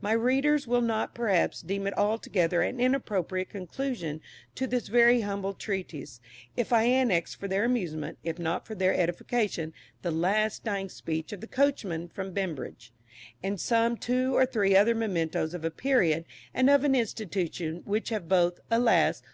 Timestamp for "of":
11.34-11.42, 15.52-15.66, 16.70-16.82